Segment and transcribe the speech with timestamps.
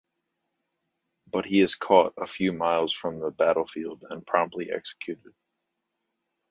[1.27, 5.35] But he is caught a few miles from the battlefield and promptly executed.